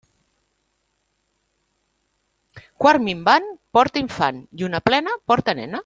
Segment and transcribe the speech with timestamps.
[2.85, 3.45] Quart minvant
[3.79, 5.79] porta infant; lluna plena porta nena.